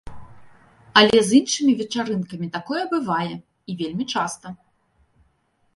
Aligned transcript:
Але 1.01 1.17
з 1.27 1.35
іншымі 1.39 1.73
вечарынкамі 1.81 2.47
такое 2.57 2.83
бывае, 2.95 3.31
і 3.73 3.79
вельмі 3.85 4.05
часта. 4.17 4.47